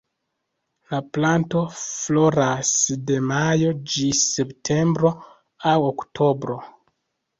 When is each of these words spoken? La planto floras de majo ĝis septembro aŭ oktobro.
La 0.93 1.01
planto 1.17 1.59
floras 1.81 2.71
de 3.11 3.19
majo 3.33 3.69
ĝis 3.97 4.25
septembro 4.39 5.13
aŭ 5.75 5.79
oktobro. 5.93 6.59